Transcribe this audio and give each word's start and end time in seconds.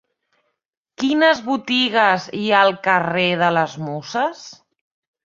Quines 1.01 1.43
botigues 1.49 2.25
hi 2.39 2.47
ha 2.53 2.63
al 2.69 2.73
carrer 2.89 3.27
de 3.43 3.51
les 3.59 3.77
Muses? 3.91 4.43